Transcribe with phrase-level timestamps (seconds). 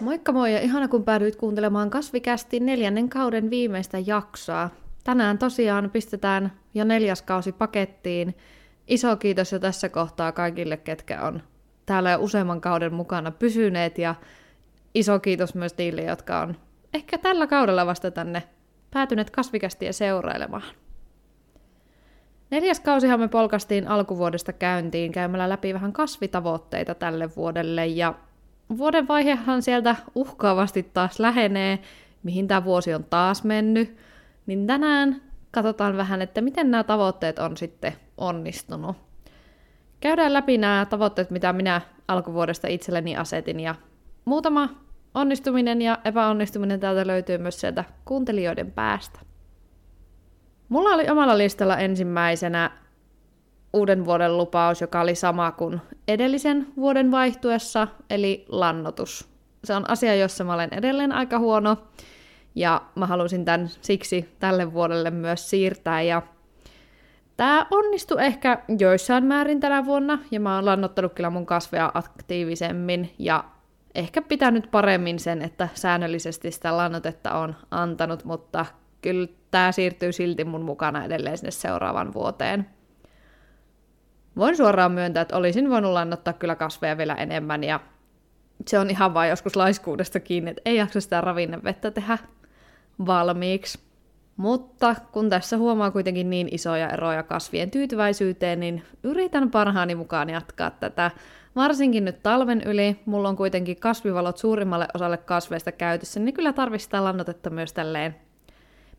[0.00, 4.70] Moikka moi ja ihana kun päädyit kuuntelemaan Kasvikästi neljännen kauden viimeistä jaksoa.
[5.04, 8.36] Tänään tosiaan pistetään jo neljäs kausi pakettiin.
[8.86, 11.42] Iso kiitos jo tässä kohtaa kaikille, ketkä on
[11.86, 14.14] täällä jo useamman kauden mukana pysyneet ja
[14.94, 16.56] iso kiitos myös niille, jotka on
[16.94, 18.42] ehkä tällä kaudella vasta tänne
[18.90, 20.62] päätyneet kasvikästiä seurailemaan.
[22.50, 28.14] Neljäs kausihan me polkastiin alkuvuodesta käyntiin käymällä läpi vähän kasvitavoitteita tälle vuodelle ja
[28.78, 31.78] vuoden vaihehan sieltä uhkaavasti taas lähenee,
[32.22, 33.96] mihin tämä vuosi on taas mennyt,
[34.46, 38.96] niin tänään katsotaan vähän, että miten nämä tavoitteet on sitten onnistunut.
[40.00, 43.74] Käydään läpi nämä tavoitteet, mitä minä alkuvuodesta itselleni asetin, ja
[44.24, 44.68] muutama
[45.14, 49.20] onnistuminen ja epäonnistuminen täältä löytyy myös sieltä kuuntelijoiden päästä.
[50.68, 52.70] Mulla oli omalla listalla ensimmäisenä
[53.72, 59.28] uuden vuoden lupaus, joka oli sama kuin edellisen vuoden vaihtuessa, eli lannotus.
[59.64, 61.76] Se on asia, jossa mä olen edelleen aika huono,
[62.54, 66.22] ja mä halusin tämän siksi tälle vuodelle myös siirtää, ja
[67.40, 73.14] Tämä onnistui ehkä joissain määrin tänä vuonna, ja mä oon lannottanut kyllä mun kasveja aktiivisemmin,
[73.18, 73.44] ja
[73.94, 78.66] ehkä pitänyt paremmin sen, että säännöllisesti sitä lannotetta on antanut, mutta
[79.02, 82.66] kyllä tämä siirtyy silti mun mukana edelleen sinne seuraavan vuoteen.
[84.36, 87.80] Voin suoraan myöntää, että olisin voinut lannottaa kyllä kasveja vielä enemmän, ja
[88.66, 92.18] se on ihan vain joskus laiskuudesta kiinni, että ei jaksa sitä ravinnevettä tehdä
[93.06, 93.78] valmiiksi.
[94.36, 100.70] Mutta kun tässä huomaa kuitenkin niin isoja eroja kasvien tyytyväisyyteen, niin yritän parhaani mukaan jatkaa
[100.70, 101.10] tätä.
[101.56, 107.00] Varsinkin nyt talven yli, mulla on kuitenkin kasvivalot suurimmalle osalle kasveista käytössä, niin kyllä tarvitsee
[107.00, 108.16] lannotetta myös tälleen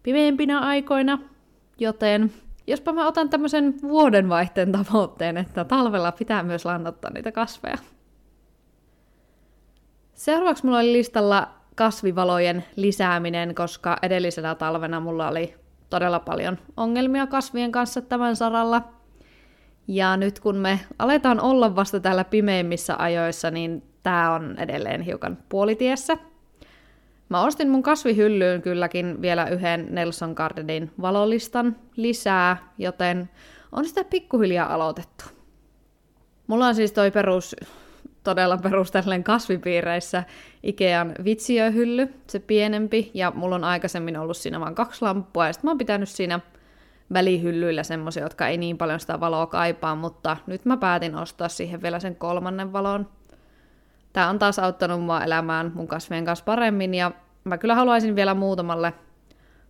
[0.04, 1.20] pimeämpinä aikoina,
[1.80, 2.32] joten
[2.72, 7.78] jospa mä otan tämmöisen vuodenvaihteen tavoitteen, että talvella pitää myös lannottaa niitä kasveja.
[10.14, 15.56] Seuraavaksi mulla oli listalla kasvivalojen lisääminen, koska edellisenä talvena mulla oli
[15.90, 18.82] todella paljon ongelmia kasvien kanssa tämän saralla.
[19.88, 25.38] Ja nyt kun me aletaan olla vasta täällä pimeimmissä ajoissa, niin tämä on edelleen hiukan
[25.50, 26.18] puolitiessä.
[27.32, 33.30] Mä ostin mun kasvihyllyyn kylläkin vielä yhden Nelson Gardenin valolistan lisää, joten
[33.72, 35.24] on sitä pikkuhiljaa aloitettu.
[36.48, 37.56] Mulla on siis toi perus
[38.24, 40.24] todella perustellen kasvipiireissä
[40.64, 45.68] Ikean vitsiöhylly, se pienempi, ja mulla on aikaisemmin ollut siinä vain kaksi lamppua, ja sitten
[45.68, 46.40] mä oon pitänyt siinä
[47.14, 51.82] välihyllyillä semmoisia, jotka ei niin paljon sitä valoa kaipaa, mutta nyt mä päätin ostaa siihen
[51.82, 53.08] vielä sen kolmannen valon.
[54.14, 57.12] Tämä on taas auttanut mua elämään mun kasvien kanssa paremmin, ja
[57.44, 58.94] mä kyllä haluaisin vielä muutamalle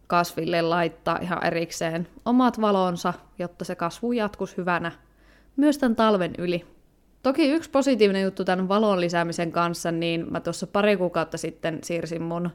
[0.08, 4.92] kasville laittaa ihan erikseen omat valonsa, jotta se kasvu jatkuisi hyvänä
[5.56, 6.66] myös tämän talven yli.
[7.24, 12.22] Toki yksi positiivinen juttu tämän valon lisäämisen kanssa, niin mä tuossa pari kuukautta sitten siirsin
[12.22, 12.50] mun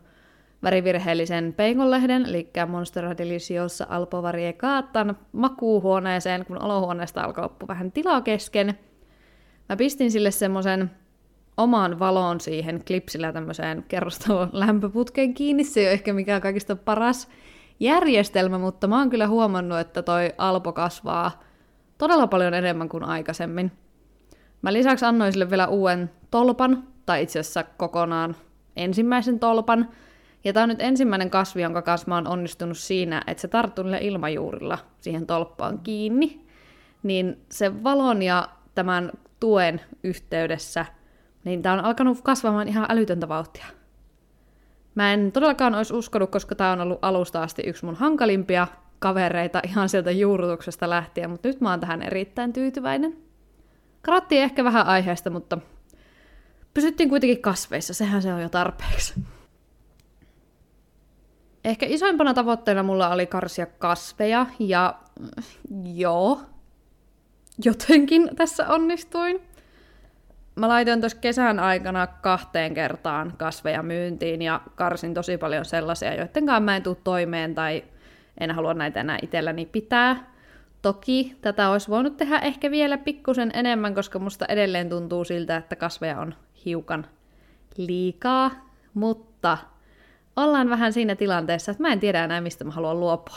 [0.63, 8.79] värivirheellisen peikonlehden, eli Monstera Deliciosa Alpo Variegatan makuuhuoneeseen, kun olohuoneesta alkoi loppu vähän tilaa kesken.
[9.69, 10.91] Mä pistin sille semmoisen
[11.57, 15.65] oman valon siihen klipsillä tämmöiseen kerrostalon lämpöputkeen kiinni.
[15.65, 17.29] Se ei ole ehkä mikään kaikista paras
[17.81, 21.43] järjestelmä, mutta mä oon kyllä huomannut, että toi Alpo kasvaa
[21.99, 23.73] todella paljon enemmän kuin aikaisemmin.
[24.63, 28.37] Mä lisäksi annoin sille vielä uuden tolpan, tai itse asiassa kokonaan
[28.77, 29.89] ensimmäisen tolpan.
[30.45, 33.85] Ja tämä on nyt ensimmäinen kasvi, jonka kanssa mä oon onnistunut siinä, että se tarttuu
[33.85, 36.47] niille ilmajuurilla siihen tolppaan kiinni.
[37.03, 40.87] Niin se valon ja tämän tuen yhteydessä,
[41.47, 43.67] niin tämä on alkanut kasvamaan ihan älytöntä vauhtia.
[44.95, 48.67] Mä en todellakaan olisi uskonut, koska tämä on ollut alusta asti yksi mun hankalimpia
[48.99, 53.17] kavereita ihan sieltä juurutuksesta lähtien, mutta nyt mä oon tähän erittäin tyytyväinen.
[54.03, 55.59] Karattiin ehkä vähän aiheesta, mutta
[56.75, 59.15] pysyttiin kuitenkin kasveissa, sehän se on jo tarpeeksi.
[61.65, 64.95] Ehkä isoimpana tavoitteena mulla oli karsia kasveja, ja
[65.95, 66.41] joo,
[67.65, 69.56] jotenkin tässä onnistuin.
[70.57, 76.47] Mä laitoin tuossa kesän aikana kahteen kertaan kasveja myyntiin ja karsin tosi paljon sellaisia, joiden
[76.47, 77.85] kanssa mä en tule toimeen tai
[78.41, 80.33] en halua näitä enää itselläni pitää.
[80.83, 85.77] Toki tätä olisi voinut tehdä ehkä vielä pikkusen enemmän, koska musta edelleen tuntuu siltä, että
[85.77, 87.07] kasveja on hiukan
[87.77, 88.51] liikaa,
[88.95, 89.59] mutta
[90.37, 93.37] ollaan vähän siinä tilanteessa, että mä en tiedä enää, mistä mä haluan luopua.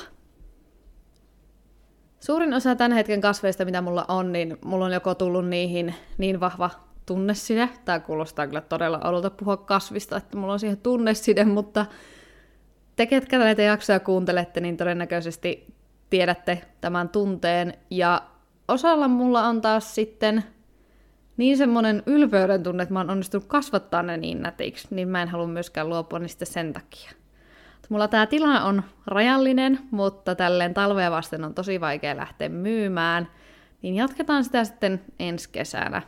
[2.20, 6.40] Suurin osa tämän hetken kasveista, mitä mulla on, niin mulla on joko tullut niihin niin
[6.40, 6.70] vahva
[7.10, 11.86] tunneside, tämä kuulostaa kyllä todella oudolta puhua kasvista, että mulla on siihen tunneside, mutta
[12.96, 15.74] te, ketkä näitä jaksoja kuuntelette, niin todennäköisesti
[16.10, 17.74] tiedätte tämän tunteen.
[17.90, 18.22] Ja
[18.68, 20.44] osalla mulla on taas sitten
[21.38, 25.28] niin semmoinen ylpeyden tunne, että mä oon onnistunut kasvattaa ne niin nätiksi, niin mä en
[25.28, 27.12] halua myöskään luopua niistä sen takia.
[27.90, 33.28] Mulla tämä tila on rajallinen, mutta tälleen talvea vasten on tosi vaikea lähteä myymään,
[33.82, 36.02] niin jatketaan sitä sitten ensi kesänä.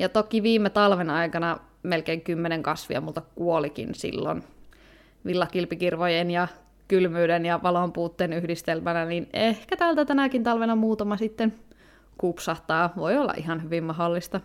[0.00, 4.44] Ja toki viime talven aikana melkein kymmenen kasvia multa kuolikin silloin
[5.26, 6.48] villakilpikirvojen ja
[6.88, 11.54] kylmyyden ja valon puutteen yhdistelmänä, niin ehkä täältä tänäkin talvena muutama sitten
[12.18, 12.92] kupsahtaa.
[12.96, 14.40] Voi olla ihan hyvin mahdollista.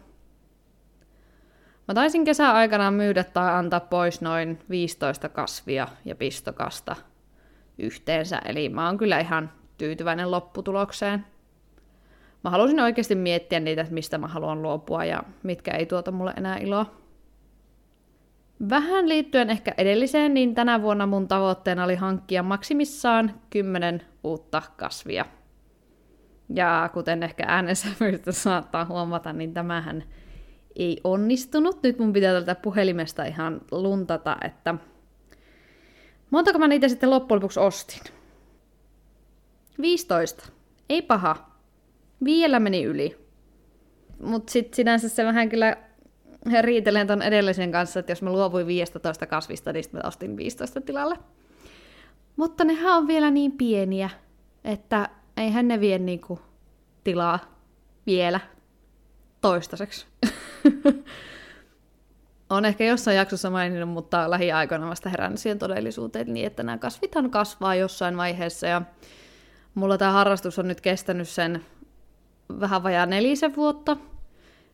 [1.88, 6.96] Mä taisin kesäaikana myydä tai antaa pois noin 15 kasvia ja pistokasta
[7.78, 11.26] yhteensä, eli mä oon kyllä ihan tyytyväinen lopputulokseen.
[12.46, 16.34] Mä halusin oikeasti miettiä niitä, että mistä mä haluan luopua ja mitkä ei tuota mulle
[16.38, 16.86] enää iloa.
[18.70, 25.26] Vähän liittyen ehkä edelliseen, niin tänä vuonna mun tavoitteena oli hankkia maksimissaan 10 uutta kasvia.
[26.50, 27.88] Ja kuten ehkä äänessä
[28.30, 30.04] saattaa huomata, niin tämähän
[30.76, 31.84] ei onnistunut.
[31.84, 34.76] Nyt mun pitää tältä puhelimesta ihan luntata, että
[36.32, 38.02] montako mä niitä sitten loppujen lopuksi ostin.
[39.82, 40.52] 15.
[40.90, 41.55] Ei paha.
[42.24, 43.18] Vielä meni yli.
[44.22, 45.78] Mutta sitten sinänsä se vähän kyllä
[46.62, 51.18] riitelen ton edellisen kanssa, että jos mä luovuin 15 kasvista, niin mä ostin 15 tilalle.
[52.36, 54.10] Mutta nehän on vielä niin pieniä,
[54.64, 56.40] että eihän ne vie niinku
[57.04, 57.40] tilaa
[58.06, 58.40] vielä
[59.42, 60.06] toistaiseksi.
[62.50, 67.32] on ehkä jossain jaksossa maininnut, mutta lähiaikoina vasta herännyt siihen todellisuuteen niin, että nämä kasvithan
[67.32, 68.82] kasvaa jossain vaiheessa ja
[69.76, 71.66] mulla tämä harrastus on nyt kestänyt sen
[72.60, 73.98] vähän vajaa nelisen vuotta,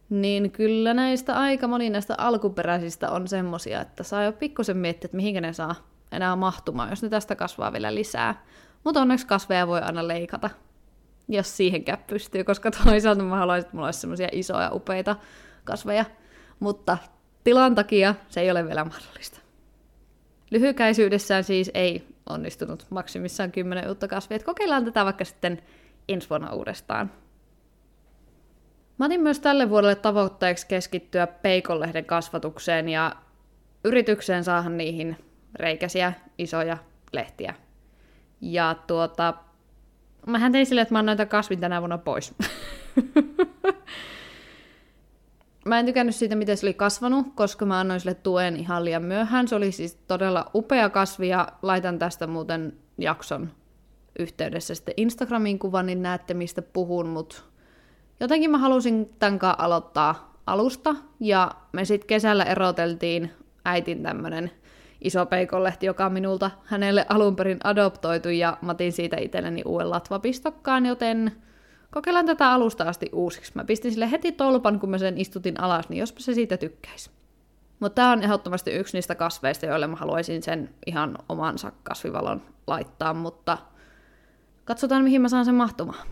[0.10, 5.18] niin kyllä näistä aika moni näistä alkuperäisistä on semmosia, että saa jo pikkusen miettiä, että
[5.18, 5.76] mihinkä ne saa
[6.12, 8.46] enää mahtumaan, jos ne tästä kasvaa vielä lisää.
[8.84, 10.50] Mutta onneksi kasveja voi aina leikata,
[11.28, 15.16] jos siihenkään pystyy, koska toisaalta mä haluaisin, että mulla olisi semmoisia isoja, upeita
[15.64, 16.06] kasveja,
[16.60, 16.98] mutta
[17.44, 19.40] tilan takia se ei ole vielä mahdollista.
[20.52, 24.40] Lyhykäisyydessään siis ei onnistunut maksimissaan 10 uutta kasvia.
[24.40, 25.62] kokeillaan tätä vaikka sitten
[26.10, 27.12] ensi vuonna uudestaan.
[29.02, 33.16] Mä otin myös tälle vuodelle tavoitteeksi keskittyä peikonlehden kasvatukseen ja
[33.84, 35.18] yritykseen saada niihin
[35.56, 36.78] reikäisiä, isoja
[37.14, 37.56] lehtiä.
[38.42, 39.34] Ja tuota,
[40.28, 42.34] mähän tein silleen, että mä annoin kasvin tänä vuonna pois.
[45.66, 49.04] mä en tykännyt siitä, miten se oli kasvanut, koska mä annoin sille tuen ihan liian
[49.04, 49.48] myöhään.
[49.48, 53.52] Se oli siis todella upea kasvi ja laitan tästä muuten jakson
[54.20, 57.51] yhteydessä sitten Instagramiin kuvan, niin näette mistä puhun, mutta
[58.22, 63.32] jotenkin mä halusin tämän kanssa aloittaa alusta, ja me sitten kesällä eroteltiin
[63.66, 64.52] äitin tämmönen
[65.02, 70.86] iso peikonlehti, joka minulta hänelle alun perin adoptoitu, ja mä otin siitä itselleni uuden latvapistokkaan,
[70.86, 71.32] joten
[71.92, 73.52] kokeillaan tätä alusta asti uusiksi.
[73.56, 77.10] Mä pistin sille heti tolpan, kun mä sen istutin alas, niin jospa se siitä tykkäisi.
[77.80, 83.14] Mutta tämä on ehdottomasti yksi niistä kasveista, joille mä haluaisin sen ihan omansa kasvivalon laittaa,
[83.14, 83.58] mutta
[84.66, 86.08] katsotaan mihin mä saan sen mahtumaan.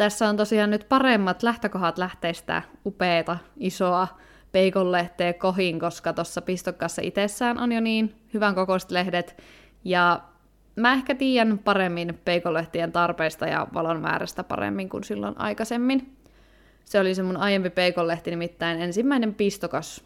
[0.00, 4.08] Tässä on tosiaan nyt paremmat lähtökohdat lähteistä upeeta, isoa
[4.52, 9.42] peikonlehteä kohin, koska tuossa pistokkaassa itsessään on jo niin hyvän kokoiset lehdet.
[9.84, 10.20] Ja
[10.76, 16.16] mä ehkä tiedän paremmin peikonlehtien tarpeista ja valon määrästä paremmin kuin silloin aikaisemmin.
[16.84, 20.04] Se oli se mun aiempi peikonlehti, nimittäin ensimmäinen pistokas,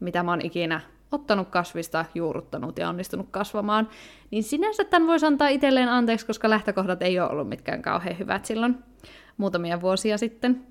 [0.00, 0.80] mitä mä oon ikinä
[1.12, 3.88] ottanut kasvista, juuruttanut ja onnistunut kasvamaan.
[4.30, 8.44] Niin sinänsä tämän voisi antaa itselleen anteeksi, koska lähtökohdat ei ole ollut mitkään kauhean hyvät
[8.44, 8.78] silloin
[9.36, 10.66] muutamia vuosia sitten.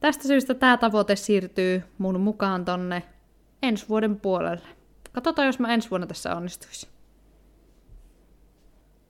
[0.00, 3.02] Tästä syystä tämä tavoite siirtyy mun mukaan tonne
[3.62, 4.68] ensi vuoden puolelle.
[5.12, 6.88] Katsotaan, jos mä ensi vuonna tässä onnistuisin.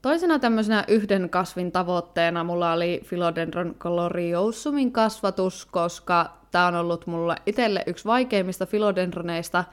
[0.01, 7.35] Toisena tämmöisenä yhden kasvin tavoitteena mulla oli Philodendron coloriosumin kasvatus, koska tämä on ollut mulla
[7.45, 9.63] itselle yksi vaikeimmista philodendroneista,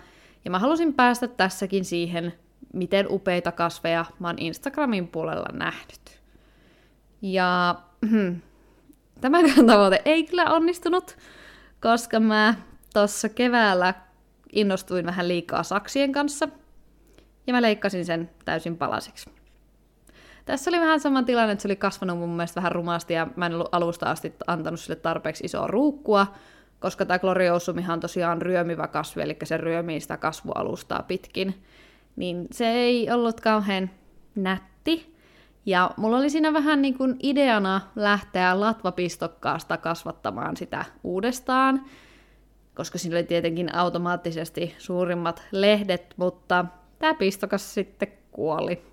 [0.44, 2.34] ja mä halusin päästä tässäkin siihen,
[2.72, 6.20] miten upeita kasveja mä oon Instagramin puolella nähnyt.
[7.22, 7.75] Ja
[8.08, 8.40] hmm,
[9.20, 11.16] tämäkään tavoite ei kyllä onnistunut,
[11.82, 12.54] koska mä
[12.94, 13.94] tuossa keväällä
[14.52, 16.49] innostuin vähän liikaa saksien kanssa,
[17.46, 19.30] ja mä leikkasin sen täysin palasiksi.
[20.44, 23.46] Tässä oli vähän sama tilanne, että se oli kasvanut mun mielestä vähän rumasti, ja mä
[23.46, 26.26] en ollut alusta asti antanut sille tarpeeksi isoa ruukkua,
[26.80, 31.62] koska tämä gloriousumihan on tosiaan ryömivä kasvi, eli se ryömii sitä kasvualustaa pitkin,
[32.16, 33.90] niin se ei ollut kauhean
[34.34, 35.16] nätti.
[35.66, 41.84] Ja mulla oli siinä vähän niin kuin ideana lähteä latvapistokkaasta kasvattamaan sitä uudestaan,
[42.75, 46.64] koska siinä oli tietenkin automaattisesti suurimmat lehdet, mutta
[46.99, 48.89] tämä pistokas sitten kuoli.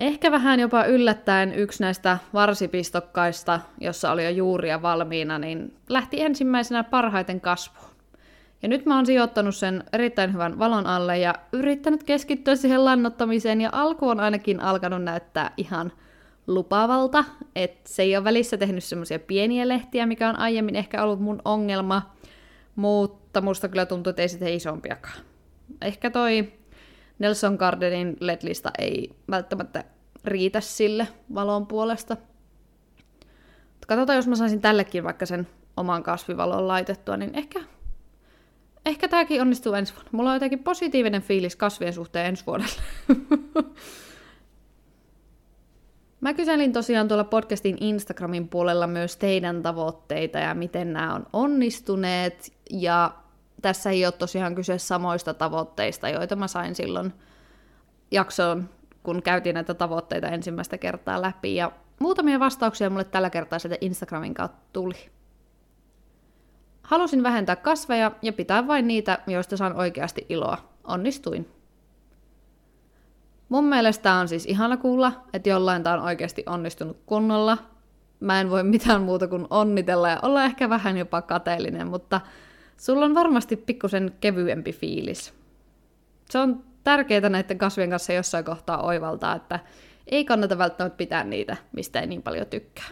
[0.00, 6.84] Ehkä vähän jopa yllättäen yksi näistä varsipistokkaista, jossa oli jo juuria valmiina, niin lähti ensimmäisenä
[6.84, 7.92] parhaiten kasvuun.
[8.62, 13.60] Ja nyt mä oon sijoittanut sen erittäin hyvän valon alle ja yrittänyt keskittyä siihen lannottamiseen
[13.60, 15.92] ja alku on ainakin alkanut näyttää ihan
[16.46, 17.24] lupavalta,
[17.56, 21.42] että se ei ole välissä tehnyt semmoisia pieniä lehtiä, mikä on aiemmin ehkä ollut mun
[21.44, 22.14] ongelma,
[22.76, 25.18] mutta musta kyllä tuntuu, että ei sitten isompiakaan.
[25.82, 26.52] Ehkä toi
[27.22, 29.84] Nelson Gardenin LED-lista ei välttämättä
[30.24, 32.16] riitä sille valon puolesta.
[33.86, 37.60] Katsotaan, jos mä saisin tällekin vaikka sen oman kasvivalon laitettua, niin ehkä,
[38.86, 40.10] ehkä tämäkin onnistuu ensi vuonna.
[40.12, 42.72] Mulla on jotenkin positiivinen fiilis kasvien suhteen ensi vuodelle.
[46.20, 52.52] Mä kyselin tosiaan tuolla podcastin Instagramin puolella myös teidän tavoitteita ja miten nämä on onnistuneet.
[52.70, 53.21] Ja
[53.62, 57.12] tässä ei ole tosiaan kyse samoista tavoitteista, joita mä sain silloin
[58.10, 58.68] jaksoon,
[59.02, 61.54] kun käytiin näitä tavoitteita ensimmäistä kertaa läpi.
[61.54, 65.10] Ja muutamia vastauksia mulle tällä kertaa sieltä Instagramin kautta tuli.
[66.82, 70.58] Halusin vähentää kasveja ja pitää vain niitä, joista saan oikeasti iloa.
[70.84, 71.48] Onnistuin.
[73.48, 77.58] Mun mielestä on siis ihana kuulla, että jollain tämä on oikeasti onnistunut kunnolla.
[78.20, 82.20] Mä en voi mitään muuta kuin onnitella ja olla ehkä vähän jopa kateellinen, mutta
[82.76, 85.34] sulla on varmasti pikkusen kevyempi fiilis.
[86.30, 89.60] Se on tärkeää näiden kasvien kanssa jossain kohtaa oivaltaa, että
[90.06, 92.88] ei kannata välttämättä pitää niitä, mistä ei niin paljon tykkää.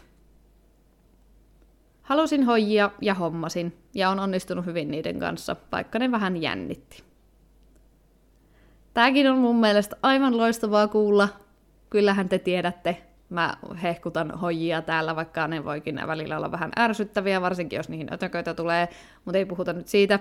[2.02, 7.02] Halusin hoijia ja hommasin, ja on onnistunut hyvin niiden kanssa, vaikka ne vähän jännitti.
[8.94, 11.28] Tämäkin on mun mielestä aivan loistavaa kuulla.
[11.90, 17.76] Kyllähän te tiedätte, mä hehkutan hojia täällä, vaikka ne voikin välillä olla vähän ärsyttäviä, varsinkin
[17.76, 18.88] jos niihin ötököitä tulee,
[19.24, 20.18] mutta ei puhuta nyt siitä.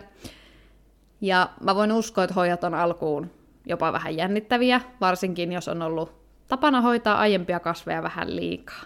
[1.21, 3.31] Ja mä voin uskoa, että hojat on alkuun
[3.65, 6.13] jopa vähän jännittäviä, varsinkin jos on ollut
[6.47, 8.83] tapana hoitaa aiempia kasveja vähän liikaa.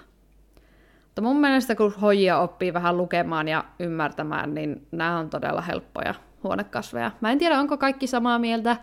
[1.06, 6.14] Mutta mun mielestä kun hojia oppii vähän lukemaan ja ymmärtämään, niin nämä on todella helppoja
[6.44, 7.12] huonekasveja.
[7.22, 8.78] Mä en tiedä, onko kaikki samaa mieltä,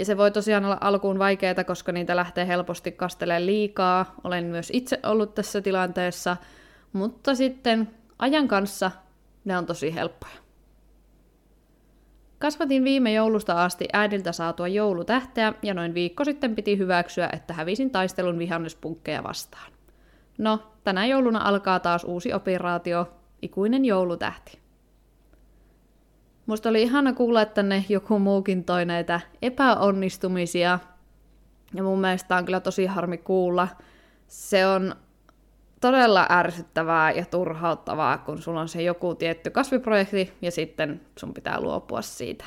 [0.00, 4.14] ja se voi tosiaan olla alkuun vaikeaa, koska niitä lähtee helposti kastelemaan liikaa.
[4.24, 6.36] Olen myös itse ollut tässä tilanteessa,
[6.92, 8.90] mutta sitten ajan kanssa
[9.44, 10.32] ne on tosi helppoja.
[12.38, 17.90] Kasvatin viime joulusta asti äidiltä saatua joulutähteä ja noin viikko sitten piti hyväksyä, että hävisin
[17.90, 19.72] taistelun vihannespunkkeja vastaan.
[20.38, 24.58] No, tänä jouluna alkaa taas uusi operaatio, ikuinen joulutähti.
[26.46, 30.78] Musta oli ihana kuulla, että ne joku muukin toi näitä epäonnistumisia.
[31.74, 33.68] Ja mun mielestä on kyllä tosi harmi kuulla.
[34.26, 34.94] Se on
[35.80, 41.60] todella ärsyttävää ja turhauttavaa, kun sulla on se joku tietty kasviprojekti ja sitten sun pitää
[41.60, 42.44] luopua siitä.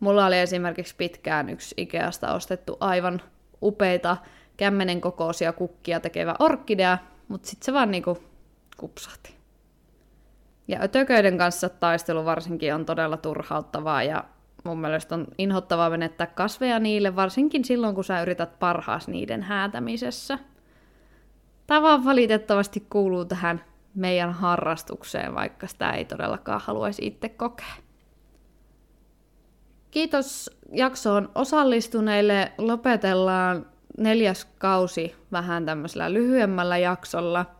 [0.00, 3.22] Mulla oli esimerkiksi pitkään yksi Ikeasta ostettu aivan
[3.62, 4.16] upeita
[4.56, 6.98] kämmenen kokoisia kukkia tekevä orkidea,
[7.28, 8.18] mutta sitten se vaan niinku
[8.76, 9.35] kupsahti.
[10.68, 14.24] Ja ötököiden kanssa taistelu varsinkin on todella turhauttavaa ja
[14.64, 20.38] mun mielestä on inhottavaa menettää kasveja niille, varsinkin silloin kun sä yrität parhaas niiden häätämisessä.
[21.66, 27.74] Tämä vaan valitettavasti kuuluu tähän meidän harrastukseen, vaikka sitä ei todellakaan haluaisi itse kokea.
[29.90, 32.52] Kiitos jaksoon osallistuneille.
[32.58, 33.66] Lopetellaan
[33.98, 37.46] neljäs kausi vähän tämmöisellä lyhyemmällä jaksolla–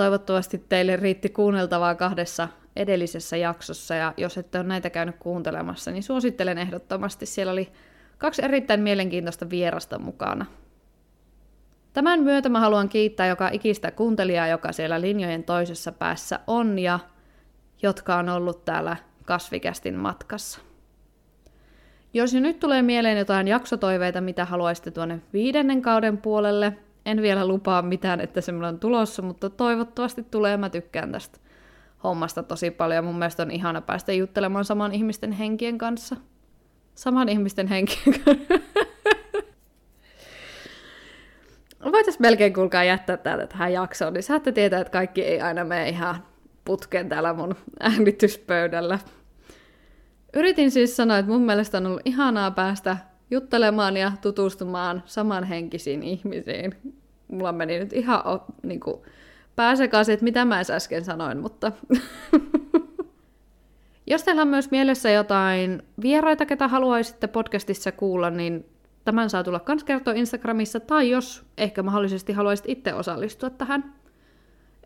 [0.00, 6.02] Toivottavasti teille riitti kuunneltavaa kahdessa edellisessä jaksossa, ja jos ette ole näitä käynyt kuuntelemassa, niin
[6.02, 7.26] suosittelen ehdottomasti.
[7.26, 7.72] Siellä oli
[8.18, 10.46] kaksi erittäin mielenkiintoista vierasta mukana.
[11.92, 16.98] Tämän myötä mä haluan kiittää joka ikistä kuuntelijaa, joka siellä linjojen toisessa päässä on ja
[17.82, 20.60] jotka on ollut täällä kasvikästin matkassa.
[22.14, 26.76] Jos jo nyt tulee mieleen jotain jaksotoiveita, mitä haluaisitte tuonne viidennen kauden puolelle,
[27.06, 30.56] en vielä lupaa mitään, että semmoinen on tulossa, mutta toivottavasti tulee.
[30.56, 31.38] Mä tykkään tästä
[32.04, 33.04] hommasta tosi paljon.
[33.04, 36.16] Mun mielestä on ihana päästä juttelemaan saman ihmisten henkien kanssa.
[36.94, 38.60] Saman ihmisten henkien kanssa.
[41.84, 45.88] Voitaisiin melkein kuulkaa jättää täältä tähän jaksoon, niin saatte tietää, että kaikki ei aina mene
[45.88, 46.24] ihan
[46.64, 48.98] putken täällä mun äänityspöydällä.
[50.34, 52.96] Yritin siis sanoa, että mun mielestä on ollut ihanaa päästä
[53.30, 56.74] juttelemaan ja tutustumaan samanhenkisiin ihmisiin.
[57.28, 58.22] Mulla meni nyt ihan
[58.62, 59.00] niin kuin,
[59.56, 61.72] pääsekaisin, että mitä mä äsken sanoin, mutta...
[64.06, 68.66] Jos teillä on myös mielessä jotain vieraita, ketä haluaisitte podcastissa kuulla, niin
[69.04, 73.94] tämän saa tulla kans kertoa Instagramissa, tai jos ehkä mahdollisesti haluaisit itse osallistua tähän.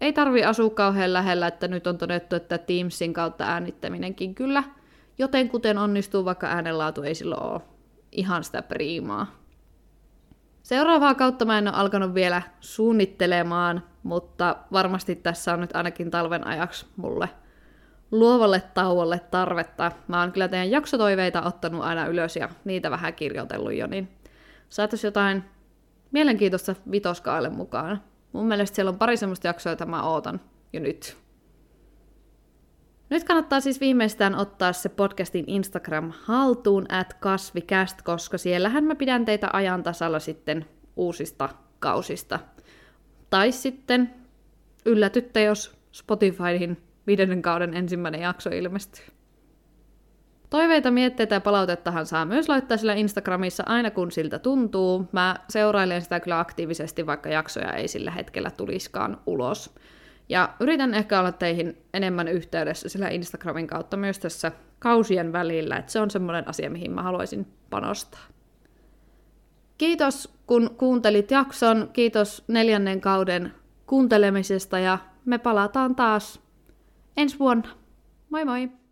[0.00, 4.62] Ei tarvi asua kauhean lähellä, että nyt on todettu, että Teamsin kautta äänittäminenkin kyllä
[5.18, 7.60] joten kuten onnistuu, vaikka äänenlaatu ei silloin ole
[8.14, 9.26] ihan sitä priimaa.
[10.62, 16.47] Seuraavaa kautta mä en ole alkanut vielä suunnittelemaan, mutta varmasti tässä on nyt ainakin talven
[16.47, 17.28] ajaksi mulle
[18.11, 19.92] luovalle tauolle tarvetta.
[20.09, 24.09] Mä oon kyllä teidän jaksotoiveita ottanut aina ylös ja niitä vähän kirjoitellut jo, niin
[24.68, 25.44] saatais jotain
[26.11, 28.02] mielenkiintoista vitoskaalle mukaan.
[28.33, 30.40] Mun mielestä siellä on pari semmoista jaksoa, joita mä ootan
[30.73, 31.23] jo nyt.
[33.11, 39.25] Nyt kannattaa siis viimeistään ottaa se podcastin Instagram haltuun at kasvikäst, koska siellähän mä pidän
[39.25, 42.40] teitä ajan tasalla sitten uusista kausista.
[43.30, 44.14] Tai sitten
[44.84, 49.04] yllätytte, jos Spotifyin viidennen kauden ensimmäinen jakso ilmestyy.
[50.50, 55.08] Toiveita, mietteitä ja palautettahan saa myös laittaa sillä Instagramissa aina kun siltä tuntuu.
[55.12, 59.75] Mä seurailen sitä kyllä aktiivisesti, vaikka jaksoja ei sillä hetkellä tuliskaan ulos.
[60.28, 65.92] Ja yritän ehkä olla teihin enemmän yhteydessä sillä Instagramin kautta myös tässä kausien välillä, että
[65.92, 68.20] se on semmoinen asia, mihin mä haluaisin panostaa.
[69.78, 71.90] Kiitos, kun kuuntelit jakson.
[71.92, 73.52] Kiitos neljännen kauden
[73.86, 76.40] kuuntelemisesta ja me palataan taas
[77.16, 77.68] ensi vuonna.
[78.30, 78.83] Moi moi!